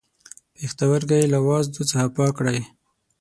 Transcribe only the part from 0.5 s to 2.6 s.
پښتورګی له وازدو څخه پاک کړئ.